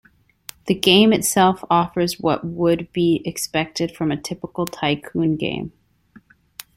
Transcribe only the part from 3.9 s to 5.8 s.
from a typical tycoon game.